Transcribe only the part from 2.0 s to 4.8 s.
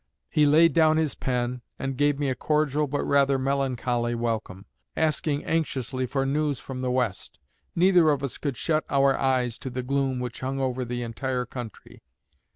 me a cordial but rather melancholy welcome,